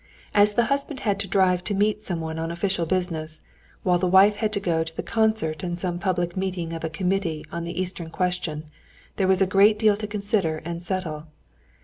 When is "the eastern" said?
7.65-8.09